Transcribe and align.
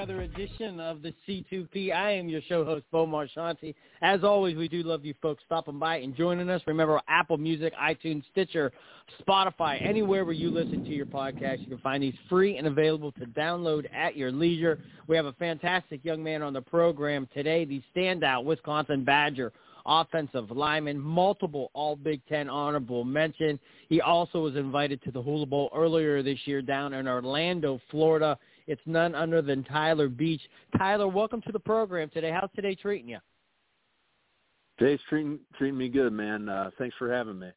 Another 0.00 0.22
edition 0.22 0.80
of 0.80 1.02
the 1.02 1.12
C2P. 1.28 1.92
I 1.92 2.12
am 2.12 2.30
your 2.30 2.40
show 2.48 2.64
host, 2.64 2.86
Bo 2.90 3.06
Marchionte. 3.06 3.74
As 4.00 4.24
always, 4.24 4.56
we 4.56 4.66
do 4.66 4.82
love 4.82 5.04
you 5.04 5.12
folks 5.20 5.42
stopping 5.44 5.78
by 5.78 5.96
and 5.96 6.16
joining 6.16 6.48
us. 6.48 6.62
Remember, 6.66 7.02
Apple 7.06 7.36
Music, 7.36 7.74
iTunes, 7.74 8.22
Stitcher, 8.32 8.72
Spotify, 9.20 9.86
anywhere 9.86 10.24
where 10.24 10.32
you 10.32 10.50
listen 10.50 10.84
to 10.84 10.90
your 10.90 11.04
podcast, 11.04 11.60
you 11.60 11.66
can 11.66 11.76
find 11.80 12.02
these 12.02 12.14
free 12.30 12.56
and 12.56 12.66
available 12.66 13.12
to 13.12 13.26
download 13.26 13.84
at 13.94 14.16
your 14.16 14.32
leisure. 14.32 14.78
We 15.06 15.16
have 15.16 15.26
a 15.26 15.34
fantastic 15.34 16.02
young 16.02 16.24
man 16.24 16.40
on 16.40 16.54
the 16.54 16.62
program 16.62 17.28
today, 17.34 17.66
the 17.66 17.82
standout 17.94 18.44
Wisconsin 18.44 19.04
Badger 19.04 19.52
offensive 19.86 20.50
lineman, 20.50 20.98
multiple 20.98 21.70
All 21.72 21.96
Big 21.96 22.20
Ten 22.28 22.48
honorable 22.48 23.02
mention. 23.02 23.58
He 23.88 24.00
also 24.00 24.40
was 24.40 24.54
invited 24.56 25.02
to 25.02 25.10
the 25.10 25.22
Hula 25.22 25.46
Bowl 25.46 25.70
earlier 25.74 26.22
this 26.22 26.38
year 26.44 26.62
down 26.62 26.92
in 26.92 27.08
Orlando, 27.08 27.80
Florida. 27.90 28.38
It's 28.70 28.80
none 28.86 29.16
other 29.16 29.42
than 29.42 29.64
Tyler 29.64 30.08
Beach. 30.08 30.40
Tyler, 30.78 31.08
welcome 31.08 31.42
to 31.42 31.50
the 31.50 31.58
program 31.58 32.08
today. 32.08 32.30
How's 32.30 32.50
today 32.54 32.76
treating 32.76 33.08
you? 33.08 33.18
Today's 34.78 35.00
treating 35.08 35.40
treating 35.58 35.76
me 35.76 35.88
good, 35.88 36.12
man. 36.12 36.48
Uh, 36.48 36.70
thanks 36.78 36.94
for 36.96 37.12
having 37.12 37.40
me. 37.40 37.48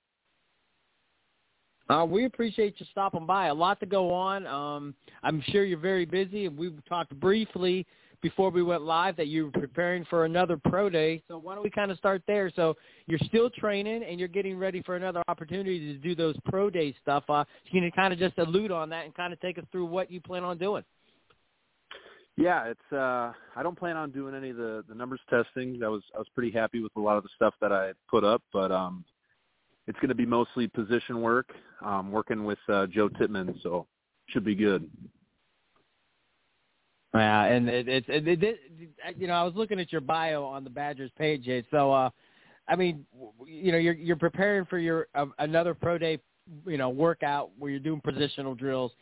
Uh, 1.87 2.03
we 2.09 2.25
appreciate 2.25 2.79
you 2.79 2.87
stopping 2.89 3.27
by. 3.27 3.47
A 3.47 3.53
lot 3.53 3.79
to 3.81 3.85
go 3.85 4.11
on. 4.11 4.47
Um, 4.47 4.95
I'm 5.21 5.43
sure 5.49 5.65
you're 5.65 5.77
very 5.77 6.05
busy, 6.05 6.47
and 6.47 6.57
we 6.57 6.73
talked 6.89 7.13
briefly 7.19 7.85
before 8.23 8.49
we 8.49 8.63
went 8.63 8.81
live 8.81 9.15
that 9.17 9.27
you 9.27 9.45
were 9.45 9.51
preparing 9.51 10.05
for 10.05 10.25
another 10.25 10.57
pro 10.57 10.89
day. 10.89 11.21
So 11.27 11.37
why 11.37 11.53
don't 11.53 11.63
we 11.63 11.69
kind 11.69 11.91
of 11.91 11.97
start 11.99 12.23
there? 12.25 12.51
So 12.55 12.75
you're 13.05 13.19
still 13.25 13.51
training 13.51 14.01
and 14.03 14.17
you're 14.17 14.29
getting 14.29 14.57
ready 14.57 14.81
for 14.81 14.95
another 14.95 15.21
opportunity 15.27 15.93
to 15.93 15.99
do 15.99 16.15
those 16.15 16.35
pro 16.45 16.71
day 16.71 16.95
stuff. 17.03 17.25
Uh, 17.29 17.43
so 17.43 17.69
you 17.69 17.81
can 17.81 17.91
kind 17.91 18.13
of 18.13 18.17
just 18.17 18.39
allude 18.39 18.71
on 18.71 18.89
that 18.89 19.05
and 19.05 19.13
kind 19.13 19.31
of 19.31 19.39
take 19.41 19.59
us 19.59 19.65
through 19.71 19.85
what 19.85 20.09
you 20.09 20.19
plan 20.19 20.43
on 20.43 20.57
doing. 20.57 20.83
Yeah, 22.35 22.65
it's 22.65 22.91
uh 22.91 23.31
I 23.55 23.61
don't 23.61 23.77
plan 23.77 23.95
on 23.95 24.11
doing 24.11 24.33
any 24.33 24.49
of 24.49 24.57
the 24.57 24.83
the 24.89 24.95
numbers 24.95 25.21
testing. 25.29 25.81
I 25.83 25.87
was 25.87 26.01
I 26.15 26.17
was 26.17 26.27
pretty 26.33 26.51
happy 26.51 26.81
with 26.81 26.91
a 26.95 26.99
lot 26.99 27.17
of 27.17 27.23
the 27.23 27.29
stuff 27.35 27.53
that 27.61 27.71
I 27.71 27.91
put 28.09 28.23
up, 28.23 28.41
but 28.51 28.71
um 28.71 29.05
it's 29.85 29.99
going 29.99 30.09
to 30.09 30.15
be 30.15 30.25
mostly 30.25 30.67
position 30.67 31.21
work, 31.21 31.49
um 31.85 32.11
working 32.11 32.43
with 32.43 32.59
uh 32.69 32.87
Joe 32.87 33.09
Tippmann, 33.09 33.59
so 33.61 33.85
should 34.27 34.45
be 34.45 34.55
good. 34.55 34.89
Yeah, 37.13 37.43
and 37.43 37.69
it, 37.69 37.87
it, 37.87 38.05
it, 38.07 38.27
it, 38.27 38.43
it 38.43 38.59
you 39.17 39.27
know, 39.27 39.33
I 39.33 39.43
was 39.43 39.53
looking 39.55 39.79
at 39.79 39.91
your 39.91 40.01
bio 40.01 40.43
on 40.43 40.63
the 40.63 40.69
Badgers 40.69 41.11
page, 41.15 41.43
Jade. 41.43 41.65
So, 41.69 41.91
uh, 41.91 42.09
I 42.67 42.75
mean, 42.75 43.05
you 43.45 43.71
know, 43.71 43.77
you're 43.77 43.93
you're 43.93 44.15
preparing 44.15 44.65
for 44.65 44.79
your 44.79 45.07
uh, 45.13 45.27
another 45.37 45.75
pro 45.75 45.99
day, 45.99 46.19
you 46.65 46.77
know, 46.77 46.89
workout 46.89 47.51
where 47.59 47.69
you're 47.69 47.79
doing 47.79 48.01
positional 48.01 48.57
drills. 48.57 48.93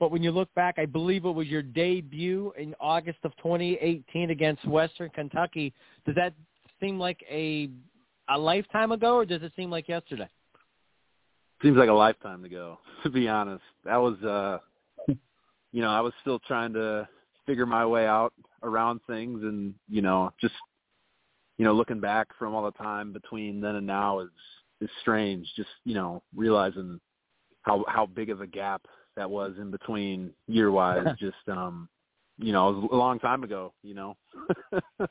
But 0.00 0.10
when 0.10 0.22
you 0.22 0.32
look 0.32 0.52
back, 0.54 0.76
I 0.78 0.86
believe 0.86 1.26
it 1.26 1.30
was 1.30 1.46
your 1.46 1.62
debut 1.62 2.52
in 2.58 2.74
August 2.80 3.18
of 3.22 3.36
2018 3.36 4.30
against 4.30 4.66
Western 4.66 5.10
Kentucky. 5.10 5.74
Does 6.06 6.16
that 6.16 6.32
seem 6.80 6.98
like 6.98 7.22
a 7.30 7.70
a 8.28 8.38
lifetime 8.38 8.92
ago, 8.92 9.16
or 9.16 9.24
does 9.24 9.42
it 9.42 9.52
seem 9.54 9.70
like 9.70 9.88
yesterday? 9.88 10.28
Seems 11.62 11.76
like 11.76 11.90
a 11.90 11.92
lifetime 11.92 12.44
ago, 12.44 12.78
to 13.02 13.10
be 13.10 13.28
honest. 13.28 13.62
That 13.84 13.96
was, 13.96 14.16
uh 14.24 14.58
you 15.72 15.82
know, 15.82 15.90
I 15.90 16.00
was 16.00 16.14
still 16.22 16.40
trying 16.40 16.72
to 16.72 17.06
figure 17.46 17.66
my 17.66 17.84
way 17.84 18.06
out 18.06 18.32
around 18.62 19.00
things 19.06 19.42
and 19.42 19.74
you 19.88 20.02
know 20.02 20.32
just 20.40 20.54
you 21.58 21.64
know 21.64 21.72
looking 21.72 22.00
back 22.00 22.28
from 22.38 22.54
all 22.54 22.64
the 22.64 22.70
time 22.72 23.12
between 23.12 23.60
then 23.60 23.76
and 23.76 23.86
now 23.86 24.20
is 24.20 24.28
is 24.80 24.90
strange 25.00 25.46
just 25.56 25.68
you 25.84 25.94
know 25.94 26.22
realizing 26.36 27.00
how 27.62 27.84
how 27.88 28.06
big 28.06 28.30
of 28.30 28.40
a 28.40 28.46
gap 28.46 28.82
that 29.16 29.30
was 29.30 29.54
in 29.58 29.70
between 29.70 30.30
year 30.46 30.70
wise 30.70 31.06
just 31.18 31.36
um 31.48 31.88
you 32.38 32.52
know 32.52 32.70
it 32.70 32.72
was 32.76 32.88
a 32.92 32.96
long 32.96 33.18
time 33.18 33.42
ago 33.44 33.72
you 33.82 33.94
know? 33.94 34.16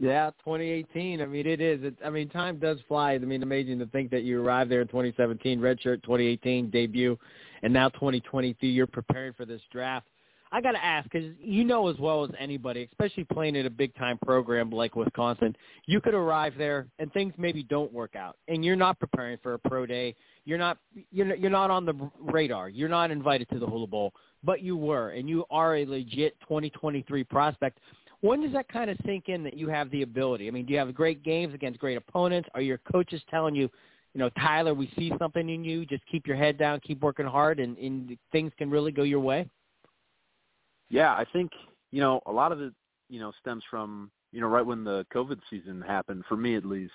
Yeah 0.00 0.30
2018 0.44 1.20
i 1.20 1.26
mean 1.26 1.44
it 1.44 1.60
is 1.60 1.82
it, 1.82 1.96
i 2.04 2.10
mean 2.10 2.28
time 2.28 2.58
does 2.58 2.78
fly. 2.86 3.14
I 3.14 3.18
mean 3.18 3.42
amazing 3.42 3.80
to 3.80 3.86
think 3.86 4.12
that 4.12 4.22
you 4.22 4.40
arrived 4.40 4.70
there 4.70 4.80
in 4.80 4.86
2017 4.86 5.58
redshirt 5.58 6.02
2018 6.04 6.70
debut 6.70 7.18
and 7.62 7.72
now 7.72 7.88
2023 7.88 8.68
you're 8.68 8.86
preparing 8.86 9.32
for 9.32 9.44
this 9.44 9.60
draft 9.72 10.06
I 10.50 10.60
got 10.60 10.72
to 10.72 10.84
ask 10.84 11.08
because 11.10 11.30
you 11.40 11.64
know 11.64 11.88
as 11.88 11.98
well 11.98 12.24
as 12.24 12.30
anybody, 12.38 12.88
especially 12.90 13.24
playing 13.24 13.56
in 13.56 13.66
a 13.66 13.70
big 13.70 13.94
time 13.96 14.18
program 14.24 14.70
like 14.70 14.96
Wisconsin, 14.96 15.54
you 15.86 16.00
could 16.00 16.14
arrive 16.14 16.54
there 16.56 16.86
and 16.98 17.12
things 17.12 17.34
maybe 17.36 17.62
don't 17.62 17.92
work 17.92 18.16
out, 18.16 18.36
and 18.48 18.64
you're 18.64 18.76
not 18.76 18.98
preparing 18.98 19.38
for 19.42 19.54
a 19.54 19.58
pro 19.58 19.86
day. 19.86 20.14
You're 20.44 20.58
not 20.58 20.78
you're 21.10 21.26
not, 21.26 21.40
you're 21.40 21.50
not 21.50 21.70
on 21.70 21.84
the 21.84 22.10
radar. 22.20 22.68
You're 22.68 22.88
not 22.88 23.10
invited 23.10 23.48
to 23.50 23.58
the 23.58 23.66
Hula 23.66 23.86
Bowl, 23.86 24.12
but 24.42 24.62
you 24.62 24.76
were, 24.76 25.10
and 25.10 25.28
you 25.28 25.44
are 25.50 25.76
a 25.76 25.84
legit 25.86 26.38
2023 26.40 27.24
prospect. 27.24 27.78
When 28.20 28.42
does 28.42 28.52
that 28.52 28.68
kind 28.68 28.90
of 28.90 28.98
sink 29.06 29.28
in 29.28 29.44
that 29.44 29.56
you 29.56 29.68
have 29.68 29.90
the 29.90 30.02
ability? 30.02 30.48
I 30.48 30.50
mean, 30.50 30.66
do 30.66 30.72
you 30.72 30.78
have 30.78 30.92
great 30.94 31.22
games 31.22 31.54
against 31.54 31.78
great 31.78 31.96
opponents? 31.96 32.48
Are 32.54 32.60
your 32.60 32.78
coaches 32.90 33.22
telling 33.30 33.54
you, 33.54 33.70
you 34.14 34.18
know, 34.18 34.30
Tyler, 34.40 34.74
we 34.74 34.90
see 34.98 35.12
something 35.20 35.48
in 35.48 35.62
you. 35.62 35.86
Just 35.86 36.02
keep 36.10 36.26
your 36.26 36.36
head 36.36 36.58
down, 36.58 36.80
keep 36.80 37.00
working 37.00 37.26
hard, 37.26 37.60
and, 37.60 37.78
and 37.78 38.18
things 38.32 38.50
can 38.58 38.70
really 38.70 38.90
go 38.90 39.04
your 39.04 39.20
way? 39.20 39.48
Yeah, 40.90 41.12
I 41.12 41.24
think 41.32 41.50
you 41.90 42.00
know 42.00 42.20
a 42.26 42.32
lot 42.32 42.52
of 42.52 42.60
it 42.60 42.72
you 43.08 43.20
know 43.20 43.32
stems 43.40 43.62
from 43.70 44.10
you 44.32 44.40
know 44.40 44.48
right 44.48 44.64
when 44.64 44.84
the 44.84 45.06
COVID 45.14 45.38
season 45.50 45.80
happened 45.80 46.24
for 46.28 46.36
me 46.36 46.56
at 46.56 46.64
least. 46.64 46.92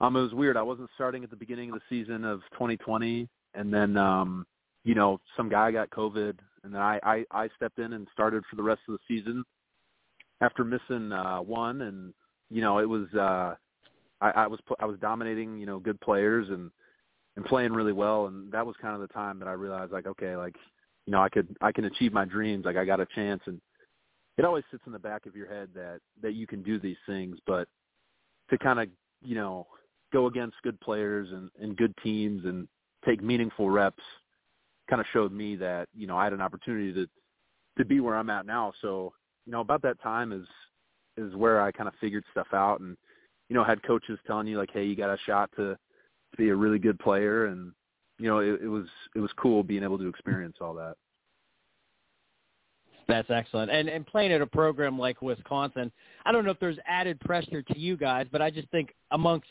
Um, 0.00 0.14
it 0.16 0.20
was 0.20 0.34
weird. 0.34 0.58
I 0.58 0.62
wasn't 0.62 0.90
starting 0.94 1.24
at 1.24 1.30
the 1.30 1.36
beginning 1.36 1.70
of 1.70 1.76
the 1.76 1.82
season 1.88 2.24
of 2.24 2.40
2020, 2.52 3.28
and 3.54 3.72
then 3.72 3.96
um, 3.96 4.46
you 4.84 4.94
know 4.94 5.20
some 5.36 5.48
guy 5.48 5.70
got 5.70 5.90
COVID, 5.90 6.34
and 6.64 6.74
then 6.74 6.80
I, 6.80 7.00
I 7.02 7.24
I 7.30 7.48
stepped 7.56 7.78
in 7.78 7.94
and 7.94 8.06
started 8.12 8.44
for 8.50 8.56
the 8.56 8.62
rest 8.62 8.82
of 8.88 8.94
the 8.94 9.16
season 9.16 9.44
after 10.40 10.64
missing 10.64 11.12
uh, 11.12 11.38
one, 11.38 11.82
and 11.82 12.12
you 12.50 12.60
know 12.60 12.78
it 12.78 12.88
was 12.88 13.06
uh, 13.14 13.54
I, 14.20 14.30
I 14.30 14.46
was 14.46 14.60
I 14.80 14.84
was 14.84 14.98
dominating 15.00 15.58
you 15.58 15.66
know 15.66 15.78
good 15.78 16.00
players 16.00 16.48
and 16.50 16.70
and 17.36 17.44
playing 17.44 17.72
really 17.72 17.92
well, 17.92 18.26
and 18.26 18.50
that 18.52 18.66
was 18.66 18.76
kind 18.80 18.94
of 18.94 19.00
the 19.00 19.12
time 19.14 19.38
that 19.38 19.48
I 19.48 19.52
realized 19.52 19.92
like 19.92 20.06
okay 20.06 20.36
like 20.36 20.56
you 21.06 21.12
know, 21.12 21.22
I 21.22 21.28
could 21.28 21.56
I 21.60 21.72
can 21.72 21.84
achieve 21.84 22.12
my 22.12 22.24
dreams. 22.24 22.64
Like 22.64 22.76
I 22.76 22.84
got 22.84 23.00
a 23.00 23.06
chance, 23.14 23.42
and 23.46 23.60
it 24.36 24.44
always 24.44 24.64
sits 24.70 24.82
in 24.86 24.92
the 24.92 24.98
back 24.98 25.26
of 25.26 25.36
your 25.36 25.48
head 25.48 25.68
that 25.74 26.00
that 26.22 26.34
you 26.34 26.46
can 26.46 26.62
do 26.62 26.78
these 26.78 26.96
things. 27.06 27.38
But 27.46 27.68
to 28.50 28.58
kind 28.58 28.80
of 28.80 28.88
you 29.22 29.34
know 29.34 29.66
go 30.12 30.26
against 30.26 30.56
good 30.62 30.80
players 30.80 31.28
and, 31.30 31.50
and 31.60 31.76
good 31.76 31.94
teams 32.02 32.44
and 32.44 32.68
take 33.04 33.22
meaningful 33.22 33.70
reps 33.70 34.02
kind 34.88 35.00
of 35.00 35.06
showed 35.12 35.32
me 35.32 35.56
that 35.56 35.88
you 35.94 36.06
know 36.06 36.16
I 36.16 36.24
had 36.24 36.32
an 36.32 36.40
opportunity 36.40 36.92
to 36.92 37.06
to 37.78 37.84
be 37.84 38.00
where 38.00 38.16
I'm 38.16 38.30
at 38.30 38.46
now. 38.46 38.72
So 38.82 39.12
you 39.46 39.52
know 39.52 39.60
about 39.60 39.82
that 39.82 40.02
time 40.02 40.32
is 40.32 40.46
is 41.16 41.34
where 41.34 41.62
I 41.62 41.70
kind 41.72 41.88
of 41.88 41.94
figured 42.00 42.24
stuff 42.32 42.48
out 42.52 42.80
and 42.80 42.96
you 43.48 43.54
know 43.54 43.64
had 43.64 43.82
coaches 43.84 44.18
telling 44.26 44.46
you 44.48 44.58
like 44.58 44.70
hey 44.72 44.84
you 44.84 44.96
got 44.96 45.10
a 45.10 45.18
shot 45.24 45.50
to, 45.56 45.76
be 46.36 46.50
a 46.50 46.54
really 46.54 46.78
good 46.78 46.98
player 46.98 47.46
and 47.46 47.72
you 48.18 48.28
know, 48.28 48.38
it, 48.38 48.60
it 48.62 48.68
was 48.68 48.86
it 49.14 49.20
was 49.20 49.30
cool 49.36 49.62
being 49.62 49.82
able 49.82 49.98
to 49.98 50.08
experience 50.08 50.56
all 50.60 50.74
that. 50.74 50.96
That's 53.08 53.30
excellent. 53.30 53.70
And 53.70 53.88
and 53.88 54.06
playing 54.06 54.32
at 54.32 54.40
a 54.40 54.46
program 54.46 54.98
like 54.98 55.22
Wisconsin, 55.22 55.92
I 56.24 56.32
don't 56.32 56.44
know 56.44 56.50
if 56.50 56.60
there's 56.60 56.78
added 56.86 57.20
pressure 57.20 57.62
to 57.62 57.78
you 57.78 57.96
guys, 57.96 58.26
but 58.32 58.42
I 58.42 58.50
just 58.50 58.68
think 58.70 58.94
amongst 59.12 59.48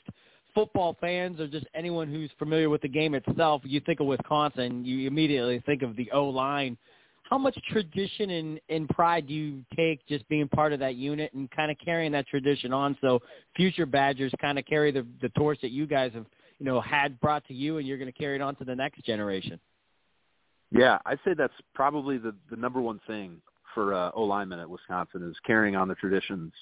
football 0.53 0.97
fans 0.99 1.39
or 1.39 1.47
just 1.47 1.65
anyone 1.75 2.09
who's 2.09 2.31
familiar 2.39 2.69
with 2.69 2.81
the 2.81 2.87
game 2.87 3.13
itself, 3.13 3.61
you 3.65 3.81
think 3.81 3.99
of 3.99 4.07
Wisconsin, 4.07 4.83
you 4.85 5.07
immediately 5.07 5.61
think 5.65 5.83
of 5.83 5.95
the 5.95 6.09
O 6.11 6.25
line. 6.25 6.77
How 7.23 7.37
much 7.39 7.57
tradition 7.71 8.29
and, 8.29 8.61
and 8.69 8.87
pride 8.89 9.27
do 9.27 9.33
you 9.33 9.65
take 9.75 10.05
just 10.07 10.27
being 10.29 10.47
part 10.47 10.73
of 10.73 10.79
that 10.79 10.95
unit 10.95 11.33
and 11.33 11.49
kind 11.51 11.71
of 11.71 11.77
carrying 11.83 12.11
that 12.11 12.27
tradition 12.27 12.71
on 12.71 12.95
so 13.01 13.19
future 13.55 13.87
Badgers 13.87 14.31
kind 14.39 14.59
of 14.59 14.65
carry 14.65 14.91
the, 14.91 15.05
the 15.21 15.29
torch 15.29 15.59
that 15.61 15.71
you 15.71 15.87
guys 15.87 16.11
have 16.13 16.25
you 16.59 16.65
know 16.65 16.81
had 16.81 17.19
brought 17.19 17.45
to 17.47 17.53
you, 17.53 17.77
and 17.77 17.87
you're 17.87 17.97
going 17.97 18.11
to 18.11 18.17
carry 18.17 18.35
it 18.35 18.41
on 18.41 18.55
to 18.55 18.65
the 18.65 18.75
next 18.75 19.03
generation. 19.05 19.59
Yeah, 20.71 20.97
I'd 21.05 21.19
say 21.25 21.33
that's 21.33 21.53
probably 21.73 22.17
the 22.17 22.35
the 22.49 22.55
number 22.55 22.81
one 22.81 22.99
thing 23.07 23.41
for 23.73 23.93
uh, 23.93 24.11
O 24.15 24.23
lineman 24.23 24.59
at 24.59 24.69
Wisconsin 24.69 25.27
is 25.29 25.35
carrying 25.45 25.75
on 25.75 25.87
the 25.87 25.95
traditions, 25.95 26.53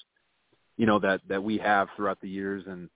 you 0.76 0.86
know 0.86 0.98
that 0.98 1.20
that 1.28 1.42
we 1.42 1.58
have 1.58 1.88
throughout 1.96 2.20
the 2.20 2.28
years, 2.28 2.64
and 2.66 2.90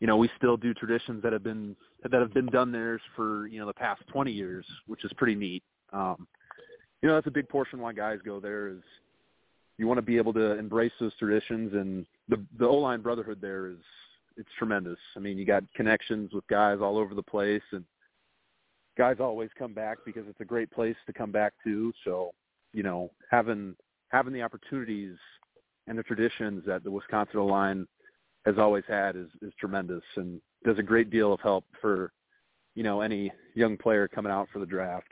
you 0.00 0.06
know 0.06 0.16
we 0.16 0.28
still 0.36 0.56
do 0.56 0.74
traditions 0.74 1.22
that 1.22 1.32
have 1.32 1.44
been 1.44 1.76
that 2.02 2.20
have 2.20 2.34
been 2.34 2.46
done 2.46 2.72
there 2.72 3.00
for 3.16 3.46
you 3.46 3.60
know 3.60 3.66
the 3.66 3.72
past 3.72 4.02
20 4.12 4.30
years, 4.30 4.66
which 4.86 5.04
is 5.04 5.12
pretty 5.16 5.34
neat. 5.34 5.62
Um, 5.92 6.26
you 7.00 7.08
know 7.08 7.14
that's 7.14 7.26
a 7.26 7.32
big 7.32 7.48
portion 7.48 7.80
why 7.80 7.92
guys 7.92 8.18
go 8.24 8.40
there 8.40 8.68
is 8.68 8.80
you 9.78 9.86
want 9.86 9.98
to 9.98 10.02
be 10.02 10.16
able 10.16 10.32
to 10.34 10.58
embrace 10.58 10.92
those 11.00 11.14
traditions, 11.18 11.72
and 11.72 12.04
the 12.28 12.40
the 12.58 12.66
O 12.66 12.76
line 12.76 13.00
brotherhood 13.00 13.38
there 13.40 13.68
is 13.68 13.78
it's 14.36 14.48
tremendous. 14.58 14.98
I 15.16 15.20
mean, 15.20 15.38
you 15.38 15.44
got 15.44 15.64
connections 15.74 16.32
with 16.32 16.46
guys 16.48 16.78
all 16.80 16.98
over 16.98 17.14
the 17.14 17.22
place, 17.22 17.62
and 17.72 17.84
guys 18.96 19.16
always 19.20 19.50
come 19.58 19.72
back 19.72 19.98
because 20.04 20.24
it's 20.28 20.40
a 20.40 20.44
great 20.44 20.70
place 20.70 20.96
to 21.06 21.12
come 21.12 21.32
back 21.32 21.52
to. 21.64 21.92
So, 22.04 22.32
you 22.72 22.82
know, 22.82 23.10
having 23.30 23.74
having 24.10 24.32
the 24.32 24.42
opportunities 24.42 25.16
and 25.86 25.98
the 25.98 26.02
traditions 26.02 26.62
that 26.66 26.84
the 26.84 26.90
Wisconsin 26.90 27.40
line 27.40 27.86
has 28.44 28.58
always 28.58 28.84
had 28.88 29.16
is 29.16 29.28
is 29.40 29.52
tremendous 29.58 30.02
and 30.16 30.40
does 30.64 30.78
a 30.78 30.82
great 30.82 31.10
deal 31.10 31.32
of 31.32 31.40
help 31.40 31.64
for 31.80 32.12
you 32.74 32.82
know 32.82 33.00
any 33.00 33.32
young 33.54 33.76
player 33.76 34.08
coming 34.08 34.32
out 34.32 34.48
for 34.52 34.58
the 34.58 34.66
draft. 34.66 35.08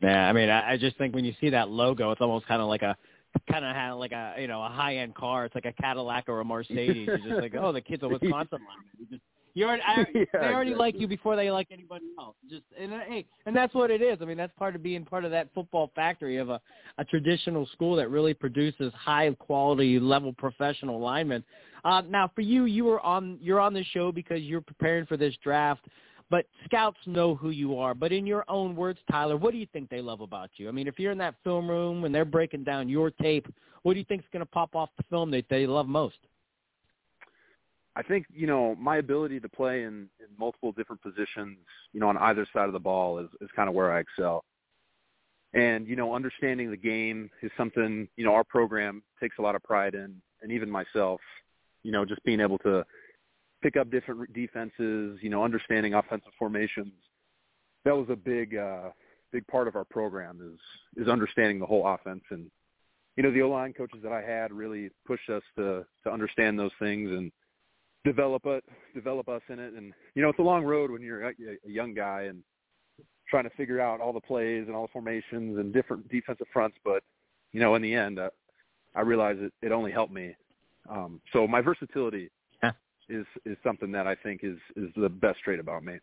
Yeah, 0.00 0.28
I 0.28 0.32
mean, 0.32 0.48
I, 0.48 0.72
I 0.72 0.76
just 0.76 0.96
think 0.96 1.14
when 1.14 1.24
you 1.24 1.34
see 1.40 1.50
that 1.50 1.70
logo, 1.70 2.12
it's 2.12 2.20
almost 2.20 2.46
kind 2.46 2.62
of 2.62 2.68
like 2.68 2.82
a 2.82 2.96
kind 3.50 3.64
of 3.64 3.74
had 3.74 3.92
like 3.92 4.12
a 4.12 4.34
you 4.38 4.46
know 4.46 4.62
a 4.62 4.68
high 4.68 4.96
end 4.96 5.14
car. 5.14 5.44
It's 5.44 5.54
like 5.54 5.64
a 5.66 5.72
Cadillac 5.72 6.28
or 6.28 6.40
a 6.40 6.44
Mercedes. 6.44 7.06
You're 7.06 7.18
just 7.18 7.40
like, 7.40 7.54
oh, 7.58 7.72
the 7.72 7.80
kid's 7.80 8.02
a 8.02 8.08
Wisconsin. 8.08 8.58
You 8.98 9.06
just 9.10 9.22
you 9.54 9.66
already, 9.66 9.82
I, 9.84 10.06
yeah, 10.14 10.24
they 10.32 10.38
already 10.38 10.70
exactly. 10.70 10.74
like 10.74 11.00
you 11.00 11.08
before 11.08 11.34
they 11.34 11.50
like 11.50 11.68
anybody 11.72 12.04
else. 12.18 12.36
Just 12.48 12.62
and 12.78 12.92
uh, 12.92 13.00
hey, 13.08 13.26
and 13.44 13.56
that's 13.56 13.74
what 13.74 13.90
it 13.90 14.00
is. 14.00 14.18
I 14.20 14.24
mean, 14.24 14.36
that's 14.36 14.52
part 14.56 14.76
of 14.76 14.82
being 14.82 15.04
part 15.04 15.24
of 15.24 15.30
that 15.32 15.48
football 15.54 15.90
factory 15.94 16.36
of 16.36 16.48
a 16.48 16.60
a 16.98 17.04
traditional 17.04 17.66
school 17.72 17.96
that 17.96 18.08
really 18.08 18.34
produces 18.34 18.92
high 18.94 19.30
quality 19.38 19.98
level 19.98 20.32
professional 20.32 21.00
linemen. 21.00 21.42
Uh, 21.84 22.02
now, 22.08 22.30
for 22.34 22.40
you, 22.40 22.66
you 22.66 22.84
were 22.84 23.00
on 23.00 23.38
you're 23.40 23.60
on 23.60 23.74
the 23.74 23.84
show 23.84 24.12
because 24.12 24.42
you're 24.42 24.60
preparing 24.60 25.06
for 25.06 25.16
this 25.16 25.34
draft. 25.42 25.84
But 26.30 26.46
scouts 26.64 26.98
know 27.06 27.34
who 27.34 27.50
you 27.50 27.78
are. 27.78 27.94
But 27.94 28.12
in 28.12 28.26
your 28.26 28.44
own 28.48 28.76
words, 28.76 28.98
Tyler, 29.10 29.36
what 29.36 29.52
do 29.52 29.58
you 29.58 29.66
think 29.72 29.88
they 29.88 30.02
love 30.02 30.20
about 30.20 30.50
you? 30.56 30.68
I 30.68 30.72
mean, 30.72 30.86
if 30.86 30.98
you're 30.98 31.12
in 31.12 31.18
that 31.18 31.36
film 31.42 31.68
room 31.68 32.04
and 32.04 32.14
they're 32.14 32.26
breaking 32.26 32.64
down 32.64 32.88
your 32.88 33.10
tape, 33.10 33.46
what 33.82 33.94
do 33.94 33.98
you 33.98 34.04
think 34.04 34.22
is 34.22 34.28
going 34.32 34.44
to 34.44 34.50
pop 34.50 34.74
off 34.74 34.90
the 34.98 35.04
film 35.04 35.30
that 35.30 35.46
they 35.48 35.66
love 35.66 35.88
most? 35.88 36.18
I 37.98 38.02
think 38.02 38.26
you 38.32 38.46
know 38.46 38.76
my 38.76 38.98
ability 38.98 39.40
to 39.40 39.48
play 39.48 39.82
in, 39.82 40.08
in 40.20 40.28
multiple 40.38 40.70
different 40.70 41.02
positions, 41.02 41.58
you 41.92 41.98
know, 41.98 42.08
on 42.08 42.16
either 42.18 42.46
side 42.52 42.66
of 42.66 42.72
the 42.72 42.78
ball 42.78 43.18
is 43.18 43.28
is 43.40 43.48
kind 43.56 43.68
of 43.68 43.74
where 43.74 43.90
I 43.90 43.98
excel. 43.98 44.44
And 45.52 45.88
you 45.88 45.96
know, 45.96 46.14
understanding 46.14 46.70
the 46.70 46.76
game 46.76 47.28
is 47.42 47.50
something 47.56 48.06
you 48.16 48.24
know 48.24 48.34
our 48.34 48.44
program 48.44 49.02
takes 49.20 49.38
a 49.38 49.42
lot 49.42 49.56
of 49.56 49.64
pride 49.64 49.94
in, 49.94 50.14
and 50.42 50.52
even 50.52 50.70
myself, 50.70 51.20
you 51.82 51.90
know, 51.90 52.04
just 52.04 52.22
being 52.22 52.38
able 52.38 52.58
to 52.58 52.84
pick 53.62 53.76
up 53.76 53.90
different 53.90 54.32
defenses, 54.32 55.18
you 55.22 55.30
know, 55.30 55.42
understanding 55.42 55.94
offensive 55.94 56.32
formations. 56.38 56.92
That 57.84 57.96
was 57.96 58.08
a 58.10 58.16
big 58.16 58.56
uh 58.56 58.90
big 59.32 59.46
part 59.46 59.68
of 59.68 59.76
our 59.76 59.84
program 59.84 60.40
is 60.42 61.02
is 61.02 61.08
understanding 61.08 61.58
the 61.58 61.66
whole 61.66 61.86
offense 61.86 62.24
and 62.30 62.50
you 63.18 63.24
know, 63.24 63.32
the 63.32 63.42
O-line 63.42 63.72
coaches 63.72 63.98
that 64.04 64.12
I 64.12 64.22
had 64.22 64.52
really 64.52 64.90
pushed 65.04 65.28
us 65.28 65.42
to 65.56 65.84
to 66.04 66.10
understand 66.10 66.56
those 66.56 66.70
things 66.78 67.10
and 67.10 67.32
develop 68.04 68.46
it, 68.46 68.62
develop 68.94 69.28
us 69.28 69.42
in 69.48 69.58
it. 69.58 69.74
And 69.74 69.92
you 70.14 70.22
know, 70.22 70.28
it's 70.28 70.38
a 70.38 70.42
long 70.42 70.64
road 70.64 70.92
when 70.92 71.02
you're 71.02 71.28
a, 71.28 71.34
young 71.66 71.94
guy 71.94 72.28
and 72.28 72.44
trying 73.28 73.42
to 73.42 73.50
figure 73.56 73.80
out 73.80 74.00
all 74.00 74.12
the 74.12 74.20
plays 74.20 74.68
and 74.68 74.76
all 74.76 74.82
the 74.82 74.92
formations 74.92 75.58
and 75.58 75.72
different 75.72 76.08
defensive 76.08 76.46
fronts. 76.52 76.76
But 76.84 77.02
you 77.50 77.58
know, 77.58 77.74
in 77.74 77.82
the 77.82 77.92
end, 77.92 78.20
uh, 78.20 78.30
I 78.94 79.00
realized 79.00 79.40
it, 79.40 79.52
it 79.62 79.72
only 79.72 79.90
helped 79.90 80.12
me. 80.12 80.36
Um, 80.88 81.20
so 81.32 81.48
my 81.48 81.60
versatility. 81.60 82.30
Is 83.08 83.26
is 83.44 83.56
something 83.64 83.92
that 83.92 84.06
I 84.06 84.14
think 84.14 84.40
is 84.42 84.58
is 84.76 84.90
the 84.96 85.08
best 85.08 85.38
trait 85.44 85.60
about 85.60 85.84
me. 85.84 85.98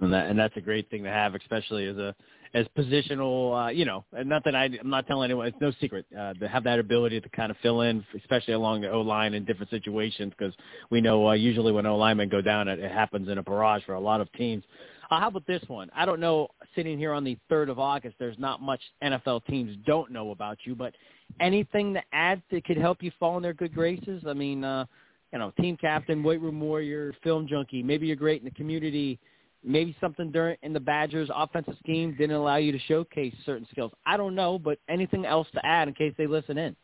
And 0.00 0.12
that 0.12 0.26
and 0.28 0.38
that's 0.38 0.56
a 0.56 0.60
great 0.60 0.90
thing 0.90 1.04
to 1.04 1.10
have, 1.10 1.34
especially 1.34 1.86
as 1.86 1.96
a 1.96 2.14
as 2.52 2.66
positional. 2.76 3.66
Uh, 3.66 3.70
you 3.70 3.84
know, 3.84 4.04
and 4.12 4.28
not 4.28 4.42
that 4.44 4.54
I, 4.54 4.64
I'm 4.64 4.90
not 4.90 5.06
telling 5.06 5.26
anyone. 5.26 5.46
It's 5.46 5.56
no 5.60 5.72
secret 5.80 6.06
uh, 6.18 6.34
to 6.34 6.48
have 6.48 6.64
that 6.64 6.78
ability 6.78 7.20
to 7.20 7.28
kind 7.28 7.50
of 7.50 7.56
fill 7.62 7.82
in, 7.82 8.04
especially 8.16 8.54
along 8.54 8.80
the 8.80 8.90
O 8.90 9.00
line 9.02 9.34
in 9.34 9.44
different 9.44 9.70
situations, 9.70 10.32
because 10.36 10.54
we 10.90 11.00
know 11.00 11.28
uh, 11.28 11.32
usually 11.32 11.70
when 11.70 11.86
O 11.86 11.96
linemen 11.96 12.28
go 12.28 12.40
down, 12.40 12.66
it, 12.66 12.80
it 12.80 12.90
happens 12.90 13.28
in 13.28 13.38
a 13.38 13.42
barrage 13.42 13.84
for 13.84 13.94
a 13.94 14.00
lot 14.00 14.20
of 14.20 14.32
teams. 14.32 14.64
How 15.10 15.28
about 15.28 15.46
this 15.46 15.62
one? 15.68 15.90
I 15.94 16.04
don't 16.04 16.20
know. 16.20 16.48
Sitting 16.74 16.98
here 16.98 17.12
on 17.12 17.24
the 17.24 17.38
third 17.48 17.68
of 17.68 17.78
August, 17.78 18.16
there's 18.18 18.38
not 18.38 18.60
much 18.60 18.80
NFL 19.02 19.46
teams 19.46 19.76
don't 19.86 20.10
know 20.10 20.30
about 20.30 20.58
you, 20.64 20.74
but 20.74 20.94
anything 21.40 21.94
to 21.94 22.02
add 22.12 22.42
that 22.50 22.64
could 22.64 22.76
help 22.76 23.02
you 23.02 23.10
fall 23.18 23.36
in 23.36 23.42
their 23.42 23.54
good 23.54 23.74
graces? 23.74 24.22
I 24.26 24.32
mean, 24.32 24.64
uh, 24.64 24.86
you 25.32 25.38
know, 25.38 25.52
team 25.60 25.76
captain, 25.76 26.22
weight 26.22 26.40
room 26.40 26.60
warrior, 26.60 27.14
film 27.22 27.46
junkie. 27.48 27.82
Maybe 27.82 28.06
you're 28.06 28.16
great 28.16 28.40
in 28.40 28.44
the 28.44 28.50
community 28.52 29.18
maybe 29.64 29.96
something 30.00 30.30
during 30.30 30.56
in 30.62 30.72
the 30.72 30.80
Badgers 30.80 31.30
offensive 31.34 31.74
scheme 31.82 32.14
didn't 32.16 32.36
allow 32.36 32.56
you 32.56 32.70
to 32.72 32.78
showcase 32.80 33.34
certain 33.46 33.66
skills. 33.70 33.92
I 34.06 34.16
don't 34.16 34.34
know, 34.34 34.58
but 34.58 34.78
anything 34.88 35.24
else 35.24 35.48
to 35.54 35.66
add 35.66 35.88
in 35.88 35.94
case 35.94 36.12
they 36.18 36.26
listen 36.26 36.58
in? 36.58 36.76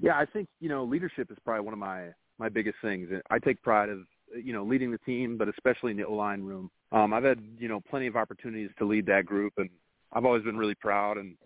Yeah, 0.00 0.16
I 0.16 0.26
think 0.26 0.48
you 0.60 0.68
know 0.68 0.84
leadership 0.84 1.30
is 1.30 1.38
probably 1.44 1.64
one 1.64 1.72
of 1.72 1.78
my 1.78 2.08
my 2.38 2.48
biggest 2.48 2.76
things. 2.82 3.08
I 3.30 3.38
take 3.38 3.62
pride 3.62 3.88
of 3.88 4.00
you 4.34 4.52
know 4.52 4.64
leading 4.64 4.90
the 4.90 4.98
team, 4.98 5.36
but 5.36 5.48
especially 5.48 5.90
in 5.92 5.96
the 5.96 6.04
O 6.06 6.14
line 6.14 6.42
room. 6.42 6.70
Um, 6.92 7.12
I've 7.12 7.24
had 7.24 7.40
you 7.58 7.68
know 7.68 7.80
plenty 7.80 8.06
of 8.06 8.16
opportunities 8.16 8.70
to 8.78 8.84
lead 8.84 9.06
that 9.06 9.26
group, 9.26 9.54
and 9.56 9.70
I've 10.12 10.24
always 10.24 10.44
been 10.44 10.56
really 10.56 10.74
proud 10.74 11.18
and 11.18 11.36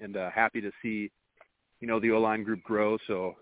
and 0.00 0.16
uh, 0.16 0.30
happy 0.30 0.60
to 0.60 0.70
see 0.82 1.10
you 1.80 1.88
know 1.88 2.00
the 2.00 2.12
O 2.12 2.20
line 2.20 2.42
group 2.44 2.62
grow. 2.62 2.98
So 3.06 3.36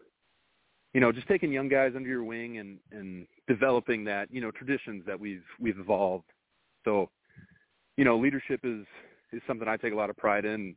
you 0.96 1.00
know, 1.00 1.12
just 1.12 1.28
taking 1.28 1.52
young 1.52 1.68
guys 1.68 1.92
under 1.94 2.08
your 2.08 2.24
wing 2.24 2.56
and 2.56 2.78
and 2.90 3.26
developing 3.46 4.02
that, 4.04 4.28
you 4.32 4.40
know, 4.40 4.50
traditions 4.50 5.04
that 5.06 5.20
we've 5.20 5.44
we've 5.60 5.78
evolved. 5.78 6.24
So, 6.86 7.10
you 7.98 8.04
know, 8.06 8.16
leadership 8.16 8.60
is 8.64 8.86
is 9.30 9.42
something 9.46 9.68
I 9.68 9.76
take 9.76 9.92
a 9.92 9.96
lot 9.96 10.08
of 10.08 10.16
pride 10.16 10.46
in, 10.46 10.74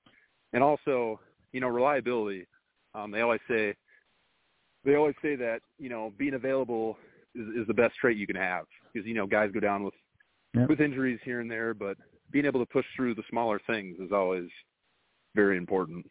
and 0.51 0.62
also, 0.62 1.22
you 1.54 1.62
know, 1.62 1.69
reliability. 1.69 2.48
Um, 2.94 3.12
they 3.12 3.22
always 3.22 3.39
say 3.48 3.75
they 4.83 4.95
always 4.95 5.15
say 5.22 5.38
that 5.38 5.62
you 5.77 5.88
know 5.88 6.12
being 6.18 6.33
available 6.33 6.98
is, 7.36 7.62
is 7.62 7.68
the 7.68 7.74
best 7.74 7.96
trait 8.02 8.18
you 8.18 8.28
can 8.28 8.36
have 8.36 8.66
because 8.94 9.08
you 9.08 9.14
know 9.14 9.28
guys 9.28 9.52
go 9.54 9.60
down 9.60 9.84
with 9.84 9.94
Yep. 10.56 10.70
with 10.70 10.81
injuries 10.81 11.20
here 11.24 11.42
and 11.42 11.50
there, 11.50 11.74
but 11.74 11.98
being 12.31 12.46
able 12.46 12.60
to 12.60 12.66
push 12.66 12.86
through 12.96 13.16
the 13.16 13.24
smaller 13.30 13.60
things 13.68 13.98
is 14.00 14.12
always 14.12 14.50
very 15.36 15.58
important. 15.58 16.06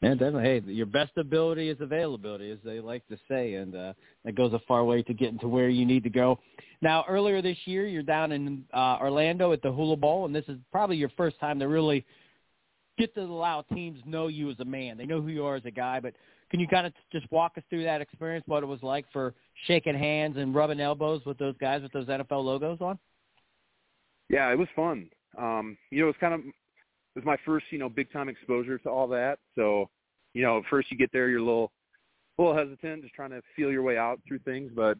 Yeah, 0.00 0.14
definitely. 0.14 0.42
Hey, 0.42 0.62
your 0.66 0.86
best 0.86 1.12
ability 1.16 1.68
is 1.68 1.80
availability, 1.80 2.50
as 2.50 2.58
they 2.64 2.80
like 2.80 3.06
to 3.06 3.16
say, 3.28 3.54
and 3.54 3.76
uh, 3.76 3.92
that 4.24 4.34
goes 4.34 4.52
a 4.52 4.58
far 4.66 4.84
way 4.84 5.02
to 5.02 5.14
getting 5.14 5.38
to 5.38 5.48
where 5.48 5.68
you 5.68 5.86
need 5.86 6.02
to 6.02 6.10
go. 6.10 6.40
Now, 6.80 7.04
earlier 7.08 7.40
this 7.40 7.58
year, 7.66 7.86
you're 7.86 8.02
down 8.02 8.32
in 8.32 8.64
uh, 8.74 8.98
Orlando 9.00 9.52
at 9.52 9.62
the 9.62 9.70
Hula 9.70 9.96
Bowl, 9.96 10.26
and 10.26 10.34
this 10.34 10.44
is 10.48 10.58
probably 10.72 10.96
your 10.96 11.10
first 11.16 11.38
time 11.38 11.60
to 11.60 11.66
really 11.66 12.04
get 12.98 13.14
to 13.14 13.20
allow 13.22 13.62
teams 13.72 14.00
know 14.04 14.26
you 14.26 14.50
as 14.50 14.58
a 14.58 14.64
man. 14.64 14.98
They 14.98 15.06
know 15.06 15.22
who 15.22 15.28
you 15.28 15.44
are 15.44 15.54
as 15.54 15.64
a 15.64 15.70
guy, 15.70 16.00
but 16.00 16.14
can 16.52 16.60
you 16.60 16.68
kind 16.68 16.86
of 16.86 16.92
just 17.10 17.24
walk 17.32 17.52
us 17.56 17.62
through 17.70 17.82
that 17.84 18.02
experience, 18.02 18.44
what 18.46 18.62
it 18.62 18.66
was 18.66 18.82
like 18.82 19.06
for 19.10 19.32
shaking 19.66 19.96
hands 19.96 20.36
and 20.36 20.54
rubbing 20.54 20.80
elbows 20.80 21.22
with 21.24 21.38
those 21.38 21.56
guys 21.58 21.80
with 21.80 21.90
those 21.92 22.06
NFL 22.06 22.44
logos 22.44 22.76
on? 22.82 22.98
Yeah, 24.28 24.52
it 24.52 24.58
was 24.58 24.68
fun. 24.76 25.08
Um, 25.38 25.78
you 25.90 26.00
know, 26.00 26.04
it 26.04 26.08
was 26.08 26.16
kind 26.20 26.34
of 26.34 26.40
it 26.40 27.16
was 27.16 27.24
my 27.24 27.38
first, 27.46 27.64
you 27.70 27.78
know, 27.78 27.88
big 27.88 28.12
time 28.12 28.28
exposure 28.28 28.76
to 28.80 28.90
all 28.90 29.08
that. 29.08 29.38
So, 29.54 29.88
you 30.34 30.42
know, 30.42 30.62
first 30.68 30.90
you 30.90 30.98
get 30.98 31.10
there, 31.10 31.30
you're 31.30 31.38
a 31.38 31.44
little, 31.44 31.72
a 32.38 32.42
little 32.42 32.56
hesitant, 32.56 33.02
just 33.02 33.14
trying 33.14 33.30
to 33.30 33.40
feel 33.56 33.70
your 33.70 33.82
way 33.82 33.96
out 33.96 34.20
through 34.28 34.40
things. 34.40 34.70
But, 34.76 34.98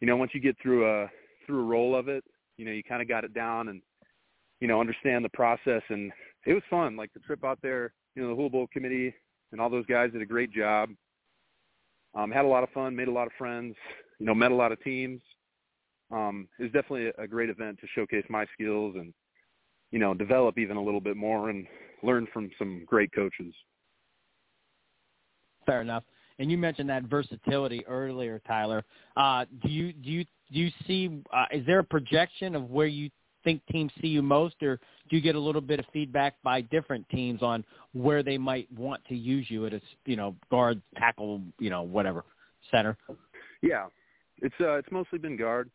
you 0.00 0.06
know, 0.06 0.18
once 0.18 0.32
you 0.34 0.40
get 0.40 0.56
through 0.62 0.86
a 0.86 1.10
through 1.46 1.60
a 1.60 1.66
roll 1.66 1.96
of 1.96 2.08
it, 2.08 2.22
you 2.58 2.66
know, 2.66 2.72
you 2.72 2.82
kind 2.82 3.00
of 3.00 3.08
got 3.08 3.24
it 3.24 3.32
down 3.32 3.68
and, 3.68 3.80
you 4.60 4.68
know, 4.68 4.78
understand 4.78 5.24
the 5.24 5.30
process. 5.30 5.82
And 5.88 6.12
it 6.44 6.52
was 6.52 6.62
fun. 6.68 6.96
Like 6.96 7.14
the 7.14 7.20
trip 7.20 7.44
out 7.46 7.60
there, 7.62 7.94
you 8.14 8.22
know, 8.22 8.28
the 8.28 8.34
Hula 8.34 8.50
Bowl 8.50 8.66
committee 8.70 9.14
and 9.52 9.60
all 9.60 9.70
those 9.70 9.86
guys 9.86 10.12
did 10.12 10.22
a 10.22 10.26
great 10.26 10.52
job. 10.52 10.90
Um, 12.14 12.30
had 12.30 12.44
a 12.44 12.48
lot 12.48 12.62
of 12.62 12.70
fun, 12.70 12.96
made 12.96 13.08
a 13.08 13.12
lot 13.12 13.26
of 13.26 13.32
friends, 13.36 13.74
you 14.18 14.26
know, 14.26 14.34
met 14.34 14.50
a 14.50 14.54
lot 14.54 14.72
of 14.72 14.82
teams. 14.82 15.20
Um, 16.10 16.48
it 16.58 16.64
was 16.64 16.72
definitely 16.72 17.12
a, 17.18 17.26
great 17.26 17.50
event 17.50 17.78
to 17.80 17.86
showcase 17.94 18.24
my 18.28 18.46
skills 18.54 18.94
and 18.96 19.12
you 19.90 19.98
know, 19.98 20.14
develop 20.14 20.58
even 20.58 20.76
a 20.76 20.82
little 20.82 21.00
bit 21.00 21.16
more 21.16 21.50
and 21.50 21.66
learn 22.02 22.26
from 22.32 22.50
some 22.58 22.84
great 22.86 23.12
coaches. 23.12 23.54
Fair 25.64 25.80
enough. 25.80 26.04
And 26.38 26.50
you 26.50 26.58
mentioned 26.58 26.90
that 26.90 27.04
versatility 27.04 27.84
earlier, 27.86 28.40
Tyler. 28.46 28.84
Uh, 29.16 29.46
do 29.62 29.70
you 29.70 29.92
do 29.92 30.10
you 30.10 30.24
do 30.52 30.58
you 30.58 30.70
see? 30.86 31.22
Uh, 31.32 31.46
is 31.50 31.64
there 31.66 31.78
a 31.78 31.84
projection 31.84 32.54
of 32.54 32.70
where 32.70 32.86
you 32.86 33.10
think 33.46 33.62
teams 33.70 33.92
see 34.02 34.08
you 34.08 34.22
most, 34.22 34.56
or 34.60 34.80
do 35.08 35.16
you 35.16 35.22
get 35.22 35.36
a 35.36 35.40
little 35.40 35.60
bit 35.60 35.78
of 35.78 35.86
feedback 35.92 36.34
by 36.42 36.60
different 36.60 37.08
teams 37.08 37.42
on 37.42 37.64
where 37.92 38.24
they 38.24 38.36
might 38.36 38.66
want 38.76 39.00
to 39.06 39.14
use 39.14 39.46
you 39.48 39.66
at 39.66 39.72
a 39.72 39.80
you 40.04 40.16
know 40.16 40.34
guard, 40.50 40.82
tackle, 40.98 41.40
you 41.60 41.70
know 41.70 41.82
whatever 41.82 42.24
center? 42.72 42.98
Yeah, 43.62 43.86
it's 44.42 44.54
uh, 44.60 44.74
it's 44.74 44.90
mostly 44.90 45.20
been 45.20 45.36
guard. 45.36 45.70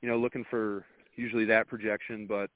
You 0.00 0.08
know, 0.08 0.16
looking 0.16 0.44
for 0.48 0.86
usually 1.16 1.44
that 1.44 1.68
projection, 1.68 2.26
but 2.26 2.48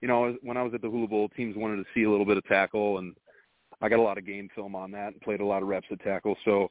you 0.00 0.08
know, 0.08 0.36
when 0.42 0.56
I 0.56 0.62
was 0.62 0.74
at 0.74 0.82
the 0.82 0.90
Hula 0.90 1.06
Bowl, 1.06 1.28
teams 1.30 1.56
wanted 1.56 1.76
to 1.76 1.84
see 1.94 2.02
a 2.02 2.10
little 2.10 2.26
bit 2.26 2.36
of 2.36 2.44
tackle, 2.46 2.98
and 2.98 3.14
I 3.80 3.88
got 3.88 4.00
a 4.00 4.02
lot 4.02 4.18
of 4.18 4.26
game 4.26 4.48
film 4.56 4.74
on 4.74 4.90
that 4.90 5.12
and 5.12 5.20
played 5.20 5.40
a 5.40 5.46
lot 5.46 5.62
of 5.62 5.68
reps 5.68 5.86
at 5.92 6.00
tackle. 6.00 6.36
So, 6.44 6.70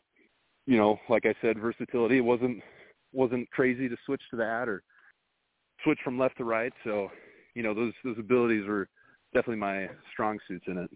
you 0.65 0.77
know, 0.77 0.99
like 1.09 1.25
I 1.25 1.33
said, 1.41 1.57
versatility. 1.57 2.17
It 2.17 2.25
wasn't 2.25 2.61
wasn't 3.13 3.49
crazy 3.51 3.87
to 3.87 3.95
switch 4.05 4.21
to 4.31 4.37
that 4.37 4.67
or 4.67 4.83
switch 5.83 5.99
from 6.03 6.17
left 6.17 6.37
to 6.37 6.43
right. 6.43 6.73
So, 6.83 7.09
you 7.55 7.63
know, 7.63 7.73
those 7.73 7.93
those 8.03 8.17
abilities 8.19 8.67
were 8.67 8.87
definitely 9.33 9.57
my 9.57 9.87
strong 10.11 10.39
suits 10.47 10.65
in 10.67 10.77
it. 10.77 10.89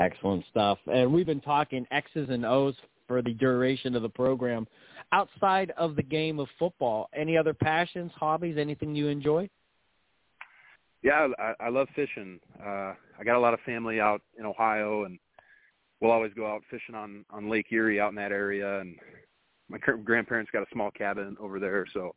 Excellent 0.00 0.44
stuff. 0.50 0.78
And 0.86 1.12
we've 1.12 1.26
been 1.26 1.40
talking 1.40 1.86
X's 1.90 2.28
and 2.28 2.44
O's 2.44 2.74
for 3.06 3.22
the 3.22 3.34
duration 3.34 3.94
of 3.94 4.02
the 4.02 4.08
program. 4.08 4.66
Outside 5.12 5.72
of 5.76 5.96
the 5.96 6.02
game 6.02 6.40
of 6.40 6.48
football, 6.58 7.08
any 7.14 7.36
other 7.36 7.54
passions, 7.54 8.10
hobbies, 8.16 8.56
anything 8.58 8.94
you 8.94 9.08
enjoy? 9.08 9.48
Yeah, 11.02 11.28
I, 11.38 11.54
I 11.60 11.68
love 11.68 11.88
fishing. 11.94 12.40
Uh, 12.60 12.94
I 13.18 13.24
got 13.24 13.36
a 13.36 13.40
lot 13.40 13.54
of 13.54 13.60
family 13.66 14.00
out 14.00 14.22
in 14.38 14.46
Ohio, 14.46 15.04
and 15.04 15.18
we'll 16.00 16.12
always 16.12 16.32
go 16.34 16.46
out 16.46 16.62
fishing 16.70 16.94
on 16.94 17.24
on 17.30 17.50
Lake 17.50 17.66
Erie 17.70 18.00
out 18.00 18.10
in 18.10 18.14
that 18.16 18.32
area. 18.32 18.80
And 18.80 18.96
my 19.68 19.78
grandparents 19.78 20.50
got 20.52 20.62
a 20.62 20.70
small 20.72 20.90
cabin 20.90 21.36
over 21.40 21.58
there, 21.58 21.86
so 21.92 22.14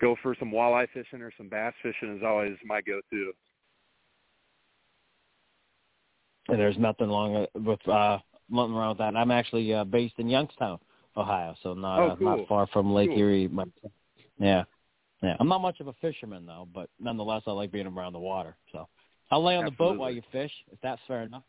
go 0.00 0.16
for 0.22 0.34
some 0.38 0.50
walleye 0.50 0.88
fishing 0.92 1.20
or 1.22 1.32
some 1.36 1.48
bass 1.48 1.74
fishing 1.82 2.16
is 2.16 2.22
always 2.24 2.56
my 2.64 2.80
go-to. 2.80 3.32
And 6.48 6.58
there's 6.58 6.78
nothing 6.78 7.08
wrong 7.08 7.46
with 7.54 7.88
uh, 7.88 8.18
nothing 8.48 8.74
wrong 8.74 8.90
with 8.90 8.98
that. 8.98 9.16
I'm 9.16 9.30
actually 9.30 9.72
uh, 9.74 9.84
based 9.84 10.14
in 10.18 10.28
Youngstown, 10.28 10.78
Ohio, 11.16 11.54
so 11.62 11.74
not 11.74 12.00
oh, 12.00 12.10
uh, 12.10 12.16
not 12.20 12.48
far 12.48 12.66
from 12.68 12.94
Lake 12.94 13.10
cool. 13.10 13.18
Erie. 13.18 13.50
Yeah, 14.38 14.64
yeah. 15.22 15.36
I'm 15.40 15.48
not 15.48 15.60
much 15.60 15.80
of 15.80 15.88
a 15.88 15.92
fisherman 16.00 16.46
though, 16.46 16.66
but 16.72 16.88
nonetheless, 16.98 17.42
I 17.46 17.50
like 17.50 17.70
being 17.70 17.86
around 17.86 18.14
the 18.14 18.18
water. 18.18 18.56
So 18.72 18.88
I'll 19.30 19.44
lay 19.44 19.56
on 19.56 19.66
Absolutely. 19.66 19.74
the 19.74 19.92
boat 19.92 20.00
while 20.00 20.10
you 20.10 20.22
fish, 20.32 20.52
if 20.72 20.80
that's 20.82 21.02
fair 21.06 21.22
enough. 21.22 21.44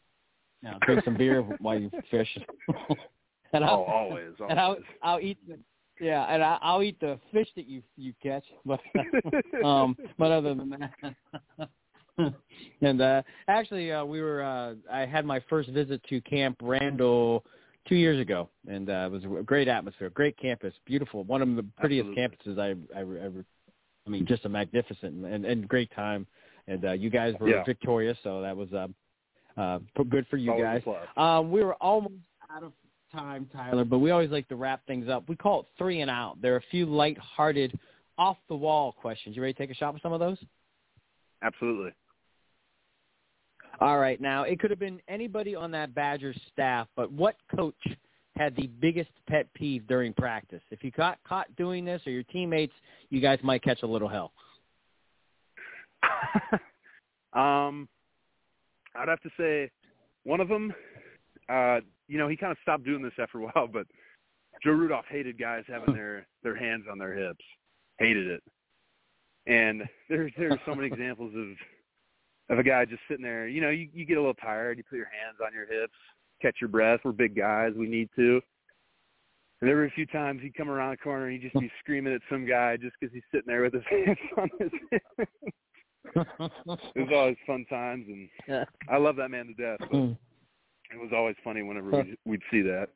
Yeah, 0.61 0.73
drink 0.81 1.05
some 1.05 1.15
beer 1.15 1.41
while 1.59 1.79
you 1.79 1.89
fish. 2.11 2.27
and 3.53 3.63
I'll, 3.63 3.85
oh, 3.87 3.91
always, 3.91 4.33
always. 4.37 4.51
And 4.51 4.59
I'll 4.59 4.77
I'll 5.01 5.19
eat 5.21 5.37
yeah, 5.99 6.23
and 6.25 6.43
I, 6.43 6.57
I'll 6.61 6.83
eat 6.83 6.99
the 6.99 7.19
fish 7.31 7.47
that 7.55 7.67
you 7.67 7.81
you 7.97 8.13
catch, 8.21 8.45
but 8.65 8.79
um, 9.65 9.95
but 10.17 10.31
other 10.31 10.53
than 10.55 10.69
that. 10.69 11.15
and 12.81 13.01
uh 13.01 13.21
actually 13.47 13.91
uh 13.91 14.03
we 14.03 14.21
were 14.21 14.43
uh 14.43 14.73
I 14.91 15.05
had 15.05 15.25
my 15.25 15.41
first 15.49 15.69
visit 15.69 16.01
to 16.09 16.19
Camp 16.21 16.57
Randall 16.61 17.45
two 17.87 17.95
years 17.95 18.19
ago 18.19 18.49
and 18.67 18.89
uh 18.89 19.07
it 19.07 19.11
was 19.11 19.23
a 19.23 19.43
great 19.43 19.67
atmosphere, 19.69 20.09
great 20.09 20.37
campus, 20.37 20.73
beautiful, 20.85 21.23
one 21.23 21.41
of 21.41 21.55
the 21.55 21.65
prettiest 21.77 22.09
Absolutely. 22.17 22.57
campuses 22.57 22.59
I 22.93 22.97
I 22.97 23.01
ever 23.01 23.45
I 24.05 24.09
mean 24.09 24.25
just 24.25 24.43
a 24.45 24.49
magnificent 24.49 25.25
and 25.25 25.45
and 25.45 25.67
great 25.67 25.89
time 25.95 26.27
and 26.67 26.83
uh 26.83 26.91
you 26.91 27.09
guys 27.09 27.35
were 27.39 27.47
Yeah. 27.47 27.63
victorious 27.63 28.17
so 28.23 28.41
that 28.41 28.55
was 28.55 28.67
um 28.73 28.93
uh 29.55 29.79
good 30.09 30.27
for 30.29 30.35
you 30.37 30.51
Always 30.51 30.83
guys. 30.83 31.05
Um 31.15 31.51
we 31.51 31.63
were 31.63 31.75
almost 31.75 32.15
out 32.53 32.63
of 32.63 32.73
time 33.11 33.49
Tyler, 33.53 33.83
but 33.83 33.99
we 33.99 34.11
always 34.11 34.29
like 34.29 34.47
to 34.49 34.55
wrap 34.55 34.85
things 34.85 35.09
up. 35.09 35.27
We 35.27 35.35
call 35.35 35.61
it 35.61 35.65
3 35.77 36.01
and 36.01 36.11
out. 36.11 36.41
There 36.41 36.53
are 36.53 36.57
a 36.57 36.63
few 36.71 36.85
light-hearted 36.85 37.77
off 38.17 38.37
the 38.47 38.55
wall 38.55 38.93
questions. 38.93 39.35
You 39.35 39.41
ready 39.41 39.53
to 39.53 39.59
take 39.59 39.71
a 39.71 39.75
shot 39.75 39.93
with 39.93 40.03
some 40.03 40.13
of 40.13 40.19
those? 40.19 40.37
Absolutely. 41.41 41.91
All 43.79 43.97
right. 43.97 44.19
Now, 44.19 44.43
it 44.43 44.59
could 44.59 44.71
have 44.71 44.79
been 44.79 44.99
anybody 45.07 45.55
on 45.55 45.71
that 45.71 45.95
Badgers 45.95 46.39
staff, 46.51 46.87
but 46.95 47.11
what 47.11 47.37
coach 47.55 47.75
had 48.35 48.55
the 48.55 48.67
biggest 48.67 49.11
pet 49.27 49.47
peeve 49.53 49.87
during 49.87 50.13
practice? 50.13 50.61
If 50.69 50.83
you 50.83 50.91
got 50.91 51.17
caught 51.25 51.47
doing 51.55 51.85
this 51.85 52.01
or 52.05 52.11
your 52.11 52.23
teammates, 52.23 52.73
you 53.09 53.21
guys 53.21 53.39
might 53.41 53.63
catch 53.63 53.83
a 53.83 53.87
little 53.87 54.09
hell. 54.09 54.33
um, 57.33 57.87
I'd 58.95 59.07
have 59.07 59.21
to 59.21 59.29
say 59.37 59.71
one 60.23 60.41
of 60.41 60.49
them. 60.49 60.73
Uh, 61.47 61.79
you 62.09 62.17
know, 62.17 62.27
he 62.27 62.35
kind 62.35 62.51
of 62.51 62.57
stopped 62.61 62.83
doing 62.83 63.01
this 63.01 63.13
after 63.19 63.39
a 63.39 63.43
while, 63.53 63.67
but 63.67 63.85
Joe 64.63 64.71
Rudolph 64.71 65.05
hated 65.09 65.39
guys 65.39 65.63
having 65.67 65.93
their 65.93 66.27
their 66.43 66.55
hands 66.55 66.85
on 66.91 66.97
their 66.97 67.13
hips. 67.13 67.45
Hated 67.99 68.27
it. 68.27 68.43
And 69.47 69.83
there's 70.09 70.31
there's 70.37 70.59
so 70.65 70.75
many 70.75 70.87
examples 70.87 71.33
of 71.35 72.55
of 72.55 72.59
a 72.59 72.63
guy 72.63 72.83
just 72.85 73.01
sitting 73.07 73.23
there. 73.23 73.47
You 73.47 73.61
know, 73.61 73.69
you 73.69 73.87
you 73.93 74.05
get 74.05 74.17
a 74.17 74.21
little 74.21 74.33
tired. 74.33 74.77
You 74.77 74.83
put 74.89 74.97
your 74.97 75.05
hands 75.05 75.37
on 75.45 75.53
your 75.53 75.67
hips, 75.67 75.93
catch 76.41 76.57
your 76.59 76.69
breath. 76.69 77.01
We're 77.05 77.11
big 77.11 77.35
guys. 77.35 77.73
We 77.77 77.87
need 77.87 78.09
to. 78.15 78.41
And 79.61 79.67
there 79.67 79.75
were 79.75 79.85
a 79.85 79.91
few 79.91 80.05
times 80.05 80.41
he'd 80.41 80.55
come 80.55 80.69
around 80.69 80.91
the 80.91 80.97
corner 80.97 81.27
and 81.27 81.33
he'd 81.33 81.49
just 81.49 81.59
be 81.59 81.71
screaming 81.79 82.13
at 82.13 82.21
some 82.29 82.47
guy 82.47 82.77
just 82.77 82.95
because 82.99 83.13
he's 83.13 83.23
sitting 83.29 83.47
there 83.47 83.61
with 83.63 83.73
his 83.73 83.83
hands 83.89 84.17
on 84.37 84.49
his 84.57 84.71
hips. 84.89 85.41
it 86.15 87.01
was 87.01 87.09
always 87.13 87.35
fun 87.45 87.65
times, 87.69 88.05
and 88.07 88.65
I 88.89 88.97
love 88.97 89.17
that 89.17 89.29
man 89.29 89.47
to 89.47 89.53
death. 89.53 89.79
But 89.79 89.97
hmm. 89.97 90.11
It 90.91 90.99
was 90.99 91.11
always 91.13 91.35
funny 91.43 91.61
whenever 91.61 91.91
we'd, 91.91 92.17
we'd 92.25 92.41
see 92.51 92.61
that. 92.61 92.89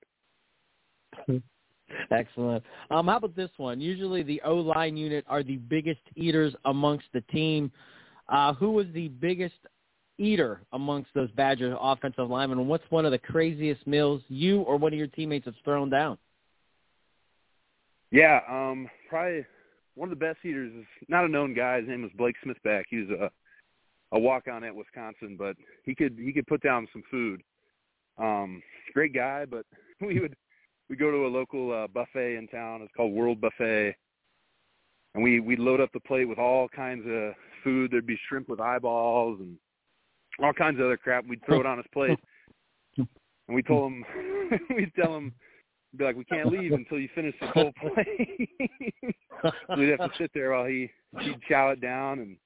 Excellent. 2.11 2.63
Um, 2.89 3.07
how 3.07 3.17
about 3.17 3.35
this 3.35 3.51
one? 3.57 3.79
Usually 3.79 4.23
the 4.23 4.41
O 4.43 4.55
line 4.55 4.97
unit 4.97 5.25
are 5.27 5.43
the 5.43 5.57
biggest 5.57 6.01
eaters 6.15 6.55
amongst 6.65 7.05
the 7.13 7.21
team. 7.21 7.71
Uh, 8.29 8.53
who 8.53 8.71
was 8.71 8.87
the 8.93 9.09
biggest 9.09 9.55
eater 10.17 10.61
amongst 10.71 11.09
those 11.13 11.29
Badgers 11.31 11.77
offensive 11.79 12.29
linemen? 12.29 12.59
And 12.59 12.67
what's 12.67 12.89
one 12.89 13.05
of 13.05 13.11
the 13.11 13.19
craziest 13.19 13.85
meals 13.85 14.21
you 14.27 14.61
or 14.61 14.77
one 14.77 14.93
of 14.93 14.97
your 14.97 15.07
teammates 15.07 15.45
have 15.45 15.55
thrown 15.63 15.89
down? 15.89 16.17
Yeah, 18.11 18.39
um, 18.49 18.87
probably 19.09 19.45
one 19.95 20.11
of 20.11 20.17
the 20.17 20.25
best 20.25 20.39
eaters 20.43 20.71
is 20.73 20.85
not 21.09 21.25
a 21.25 21.27
known 21.27 21.53
guy. 21.53 21.79
His 21.79 21.87
name 21.87 22.03
was 22.03 22.11
Blake 22.15 22.35
Smithback. 22.43 22.85
He 22.89 22.97
was 22.97 23.09
a 23.09 23.31
a 24.13 24.19
walk 24.19 24.43
on 24.47 24.63
at 24.63 24.73
Wisconsin, 24.73 25.35
but 25.37 25.57
he 25.83 25.93
could 25.93 26.17
he 26.19 26.31
could 26.31 26.47
put 26.47 26.61
down 26.61 26.87
some 26.93 27.03
food. 27.09 27.41
Um, 28.17 28.61
great 28.93 29.13
guy, 29.13 29.45
but 29.45 29.65
we 30.01 30.19
would 30.19 30.35
we 30.89 30.95
go 30.95 31.11
to 31.11 31.25
a 31.25 31.29
local 31.29 31.73
uh, 31.73 31.87
buffet 31.87 32.35
in 32.35 32.47
town. 32.47 32.81
It's 32.81 32.93
called 32.95 33.13
World 33.13 33.41
Buffet, 33.41 33.95
and 35.15 35.23
we 35.23 35.39
we'd 35.39 35.59
load 35.59 35.81
up 35.81 35.91
the 35.93 35.99
plate 35.99 36.25
with 36.25 36.39
all 36.39 36.67
kinds 36.67 37.05
of 37.07 37.33
food. 37.63 37.91
There'd 37.91 38.05
be 38.05 38.19
shrimp 38.27 38.49
with 38.49 38.59
eyeballs 38.59 39.39
and 39.39 39.57
all 40.41 40.53
kinds 40.53 40.79
of 40.79 40.85
other 40.85 40.97
crap. 40.97 41.25
We'd 41.27 41.45
throw 41.45 41.59
it 41.59 41.65
on 41.65 41.77
his 41.77 41.87
plate, 41.93 42.19
and 42.97 43.07
we 43.49 43.63
told 43.63 43.91
him 43.91 44.05
we'd 44.75 44.93
tell 44.95 45.15
him 45.15 45.33
be 45.95 46.03
like, 46.03 46.15
we 46.15 46.25
can't 46.25 46.51
leave 46.51 46.71
until 46.71 46.99
you 46.99 47.07
finish 47.13 47.35
the 47.39 47.47
whole 47.47 47.71
plate. 47.79 48.49
so 49.43 49.51
we'd 49.77 49.89
have 49.89 49.99
to 49.99 50.11
sit 50.17 50.31
there 50.33 50.51
while 50.51 50.65
he 50.65 50.89
he'd 51.19 51.41
chow 51.47 51.69
it 51.69 51.81
down, 51.81 52.19
and 52.19 52.37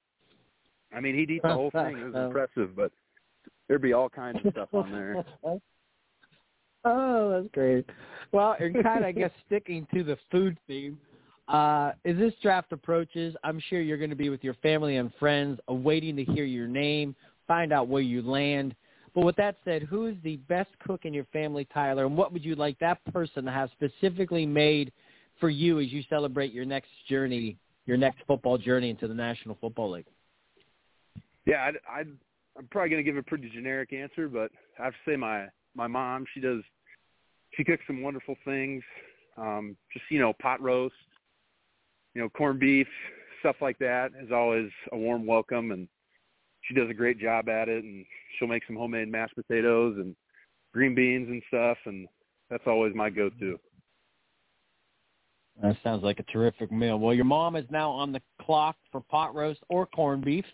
I 0.94 1.00
mean 1.00 1.14
he'd 1.14 1.30
eat 1.30 1.42
the 1.42 1.52
whole 1.52 1.70
thing. 1.70 1.98
It 1.98 2.12
was 2.12 2.14
impressive, 2.14 2.76
but 2.76 2.92
there'd 3.68 3.82
be 3.82 3.92
all 3.92 4.08
kinds 4.08 4.38
of 4.44 4.52
stuff 4.52 4.68
on 4.72 4.92
there. 4.92 5.24
Oh, 6.84 7.30
that's 7.30 7.52
great. 7.52 7.84
Well, 8.30 8.54
and 8.60 8.72
kind 8.82 9.00
of, 9.00 9.08
I 9.08 9.12
guess, 9.12 9.32
sticking 9.46 9.86
to 9.92 10.04
the 10.04 10.16
food 10.30 10.56
theme, 10.68 10.96
uh, 11.48 11.92
as 12.04 12.16
this 12.16 12.32
draft 12.40 12.72
approaches, 12.72 13.34
I'm 13.42 13.60
sure 13.68 13.80
you're 13.80 13.98
going 13.98 14.10
to 14.10 14.16
be 14.16 14.28
with 14.28 14.44
your 14.44 14.54
family 14.54 14.96
and 14.96 15.12
friends, 15.18 15.58
awaiting 15.68 16.16
to 16.16 16.24
hear 16.24 16.44
your 16.44 16.68
name, 16.68 17.16
find 17.46 17.72
out 17.72 17.88
where 17.88 18.00
you 18.00 18.22
land. 18.22 18.74
But 19.14 19.24
with 19.24 19.36
that 19.36 19.56
said, 19.64 19.82
who 19.82 20.06
is 20.06 20.16
the 20.22 20.36
best 20.36 20.70
cook 20.86 21.04
in 21.04 21.14
your 21.14 21.24
family, 21.32 21.66
Tyler, 21.72 22.06
and 22.06 22.16
what 22.16 22.32
would 22.32 22.44
you 22.44 22.54
like 22.54 22.78
that 22.78 23.04
person 23.12 23.44
to 23.46 23.50
have 23.50 23.70
specifically 23.72 24.46
made 24.46 24.92
for 25.40 25.48
you 25.48 25.80
as 25.80 25.90
you 25.90 26.02
celebrate 26.08 26.52
your 26.52 26.64
next 26.64 26.90
journey, 27.08 27.56
your 27.86 27.96
next 27.96 28.20
football 28.26 28.58
journey 28.58 28.90
into 28.90 29.08
the 29.08 29.14
National 29.14 29.56
Football 29.60 29.92
League? 29.92 30.06
Yeah, 31.46 31.64
I'd, 31.64 31.74
I'd, 31.90 32.08
I'm 32.58 32.66
probably 32.66 32.90
going 32.90 33.04
to 33.04 33.08
give 33.08 33.16
a 33.16 33.22
pretty 33.22 33.48
generic 33.50 33.92
answer, 33.92 34.28
but 34.28 34.50
I 34.78 34.84
have 34.84 34.92
to 34.92 35.10
say 35.10 35.16
my 35.16 35.46
my 35.76 35.86
mom, 35.86 36.24
she 36.34 36.40
does, 36.40 36.62
she 37.54 37.62
cooks 37.62 37.84
some 37.86 38.02
wonderful 38.02 38.34
things. 38.44 38.82
Um, 39.36 39.76
just 39.92 40.04
you 40.10 40.18
know, 40.18 40.32
pot 40.42 40.60
roast, 40.60 40.94
you 42.14 42.20
know, 42.20 42.28
corned 42.30 42.58
beef, 42.58 42.88
stuff 43.38 43.56
like 43.60 43.78
that 43.78 44.10
is 44.20 44.32
always 44.32 44.70
a 44.92 44.96
warm 44.96 45.24
welcome, 45.24 45.70
and 45.70 45.86
she 46.62 46.74
does 46.74 46.90
a 46.90 46.94
great 46.94 47.20
job 47.20 47.48
at 47.48 47.68
it. 47.68 47.84
And 47.84 48.04
she'll 48.38 48.48
make 48.48 48.64
some 48.66 48.76
homemade 48.76 49.08
mashed 49.08 49.36
potatoes 49.36 49.96
and 49.98 50.16
green 50.74 50.96
beans 50.96 51.28
and 51.28 51.42
stuff, 51.46 51.78
and 51.86 52.08
that's 52.50 52.64
always 52.66 52.92
my 52.94 53.08
go-to. 53.08 53.58
That 55.62 55.76
sounds 55.84 56.02
like 56.02 56.18
a 56.18 56.24
terrific 56.24 56.72
meal. 56.72 56.98
Well, 56.98 57.14
your 57.14 57.24
mom 57.24 57.54
is 57.54 57.66
now 57.70 57.90
on 57.90 58.12
the 58.12 58.22
clock 58.40 58.76
for 58.90 59.00
pot 59.00 59.34
roast 59.34 59.60
or 59.68 59.86
corned 59.86 60.24
beef 60.24 60.44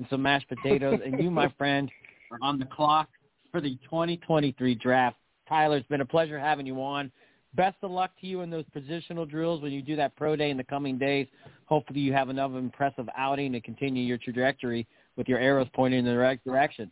and 0.00 0.08
some 0.08 0.22
mashed 0.22 0.48
potatoes, 0.48 0.98
and 1.04 1.22
you, 1.22 1.30
my 1.30 1.52
friend, 1.58 1.90
are 2.32 2.38
on 2.40 2.58
the 2.58 2.64
clock 2.64 3.10
for 3.52 3.60
the 3.60 3.76
2023 3.84 4.74
draft. 4.76 5.18
Tyler, 5.46 5.76
it's 5.76 5.88
been 5.88 6.00
a 6.00 6.06
pleasure 6.06 6.38
having 6.38 6.66
you 6.66 6.80
on. 6.80 7.12
Best 7.54 7.76
of 7.82 7.90
luck 7.90 8.10
to 8.22 8.26
you 8.26 8.40
in 8.40 8.48
those 8.48 8.64
positional 8.74 9.28
drills 9.28 9.60
when 9.60 9.72
you 9.72 9.82
do 9.82 9.96
that 9.96 10.16
pro 10.16 10.36
day 10.36 10.48
in 10.48 10.56
the 10.56 10.64
coming 10.64 10.96
days. 10.96 11.26
Hopefully 11.66 12.00
you 12.00 12.14
have 12.14 12.30
another 12.30 12.56
impressive 12.58 13.08
outing 13.14 13.52
to 13.52 13.60
continue 13.60 14.02
your 14.02 14.16
trajectory 14.16 14.86
with 15.16 15.28
your 15.28 15.38
arrows 15.38 15.68
pointing 15.74 15.98
in 16.00 16.06
the 16.06 16.16
right 16.16 16.42
direction. 16.44 16.90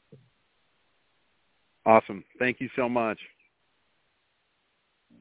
Awesome. 1.86 2.22
Thank 2.38 2.60
you 2.60 2.68
so 2.76 2.90
much. 2.90 3.18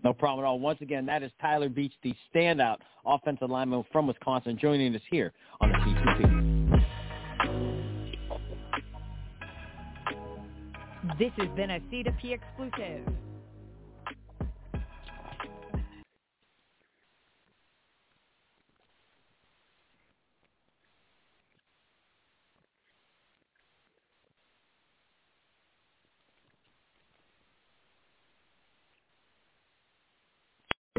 No 0.04 0.12
problem 0.12 0.44
at 0.44 0.48
all. 0.48 0.60
Once 0.60 0.82
again, 0.82 1.06
that 1.06 1.24
is 1.24 1.32
Tyler 1.40 1.70
Beach, 1.70 1.94
the 2.04 2.14
standout 2.36 2.78
offensive 3.06 3.50
lineman 3.50 3.86
from 3.94 4.08
Wisconsin, 4.08 4.58
joining 4.60 4.94
us 4.94 5.02
here 5.10 5.32
on 5.62 5.70
the 5.70 5.78
C2P. 5.78 6.97
This 11.16 11.32
has 11.38 11.50
been 11.56 11.72
a 11.72 11.80
C2P 11.80 12.34
exclusive. 12.34 13.08